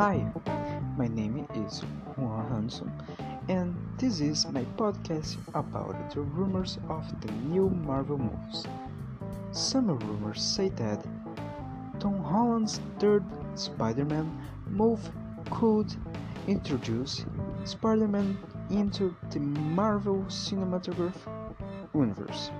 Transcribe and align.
Hi, 0.00 0.24
my 0.96 1.08
name 1.08 1.46
is 1.54 1.82
Juan 2.16 2.48
Hanson, 2.48 2.90
and 3.50 3.76
this 3.98 4.22
is 4.22 4.46
my 4.46 4.64
podcast 4.78 5.36
about 5.52 6.14
the 6.14 6.22
rumors 6.22 6.78
of 6.88 7.04
the 7.20 7.30
new 7.52 7.68
Marvel 7.68 8.16
movies. 8.16 8.64
Some 9.52 9.88
rumors 9.98 10.40
say 10.40 10.70
that 10.70 11.04
Tom 11.98 12.16
Holland's 12.24 12.80
third 12.98 13.22
Spider 13.56 14.06
Man 14.06 14.26
move 14.70 15.06
could 15.50 15.94
introduce 16.48 17.26
Spider 17.64 18.08
Man 18.08 18.38
into 18.70 19.14
the 19.30 19.40
Marvel 19.40 20.24
Cinematic 20.28 21.12
Universe. 21.94 22.50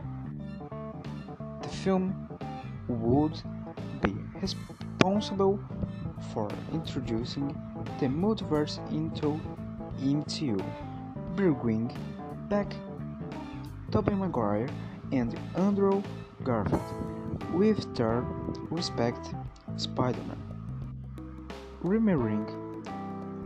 The 1.62 1.68
film 1.68 2.28
would 2.86 3.42
be 4.02 4.14
responsible 4.42 5.58
for 6.32 6.48
introducing 6.72 7.48
the 7.98 8.06
multiverse 8.06 8.78
into 8.90 9.40
MCU, 10.00 10.62
bringing 11.34 11.96
back 12.48 12.72
Tobey 13.90 14.14
Maguire 14.14 14.68
and 15.12 15.38
Andrew 15.56 16.02
Garfield 16.44 16.82
with 17.52 17.94
their 17.96 18.24
respect 18.70 19.34
Spider-Man. 19.76 20.38
Remembering 21.80 22.46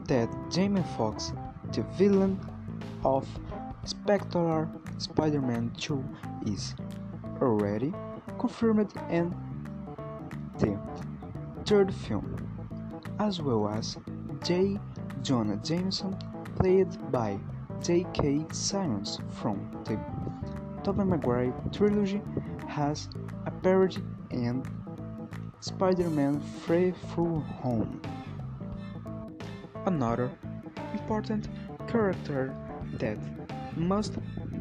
that 0.08 0.28
Jamie 0.50 0.84
Foxx, 0.96 1.32
the 1.72 1.82
villain 1.96 2.38
of 3.04 3.26
Spectacular 3.84 4.68
Spider-Man 4.98 5.72
2 5.78 6.04
is 6.46 6.74
already 7.40 7.92
confirmed 8.38 8.92
and 9.08 9.34
the 10.58 10.78
third 11.64 11.92
film 11.92 12.43
as 13.18 13.40
well 13.40 13.68
as 13.68 13.96
J. 14.42 14.78
Jonah 15.22 15.56
Jameson, 15.56 16.16
played 16.56 16.88
by 17.10 17.38
J.K. 17.82 18.46
Simmons 18.52 19.18
from 19.30 19.70
the 19.84 19.98
Tobey 20.82 21.04
Maguire 21.04 21.52
trilogy, 21.72 22.20
has 22.68 23.08
appeared 23.46 23.96
in 24.30 24.62
Spider-Man 25.60 26.40
Far 26.40 26.92
From 27.14 27.42
Home. 27.62 28.02
Another 29.86 30.30
important 30.92 31.48
character 31.88 32.54
that 32.98 33.18
must 33.76 34.14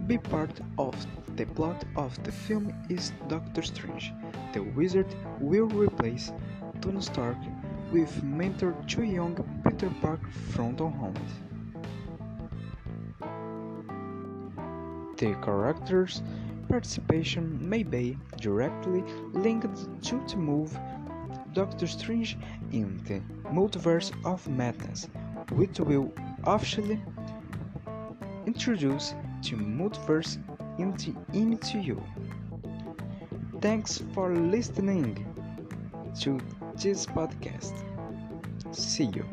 be 0.08 0.18
part 0.18 0.60
of 0.78 0.96
the 1.36 1.46
plot 1.46 1.84
of 1.96 2.22
the 2.24 2.32
film 2.32 2.74
is 2.90 3.14
Doctor 3.28 3.62
Strange. 3.62 4.12
The 4.54 4.62
wizard 4.62 5.08
will 5.40 5.68
replace 5.68 6.32
Tony 6.82 7.02
Stark 7.02 7.38
with 7.94 8.24
mentor 8.24 8.76
to 8.88 9.04
young 9.04 9.36
Peter 9.64 9.92
Park 10.02 10.20
from 10.50 10.76
Tom 10.76 10.94
Holland. 10.94 11.32
The 15.18 15.36
character's 15.46 16.24
participation 16.68 17.46
may 17.70 17.84
be 17.84 18.18
directly 18.42 19.04
linked 19.34 19.78
to 20.06 20.16
the 20.28 20.38
move 20.38 20.76
Doctor 21.54 21.86
Strange 21.86 22.36
in 22.72 22.98
the 23.06 23.22
Multiverse 23.52 24.12
of 24.26 24.48
Madness, 24.48 25.08
which 25.52 25.80
will 25.80 26.12
officially 26.46 27.00
introduce 28.48 29.14
the 29.44 29.56
multiverse 29.56 30.38
in 30.80 30.92
the 30.94 31.14
MCU. 31.38 32.02
Thanks 33.62 34.02
for 34.16 34.36
listening 34.36 35.24
to 36.22 36.40
this 36.76 37.06
podcast. 37.06 37.74
See 38.72 39.06
you. 39.06 39.26